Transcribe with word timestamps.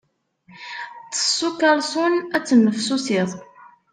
Ṭṭes 1.09 1.21
s 1.35 1.39
ukalṣun, 1.47 2.13
ad 2.35 2.43
tennefsusiḍ. 2.47 3.29